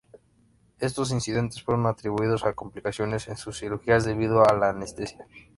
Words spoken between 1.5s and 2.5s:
fueron atribuidos